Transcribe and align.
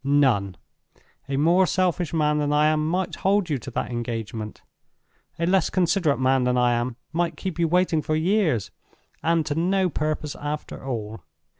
None! 0.03 0.57
A 1.29 1.37
more 1.37 1.67
selfish 1.67 2.11
man 2.11 2.39
than 2.39 2.51
I 2.51 2.65
am 2.69 2.89
might 2.89 3.17
hold 3.17 3.51
you 3.51 3.59
to 3.59 3.69
that 3.69 3.91
engagement; 3.91 4.63
a 5.37 5.45
less 5.45 5.69
considerate 5.69 6.17
man 6.19 6.43
than 6.43 6.57
I 6.57 6.73
am 6.73 6.95
might 7.13 7.37
keep 7.37 7.59
you 7.59 7.67
waiting 7.67 8.01
for 8.01 8.15
years—and 8.15 9.45
to 9.45 9.53
no 9.53 9.91
purpose 9.91 10.35
after 10.35 10.83
all. 10.83 11.19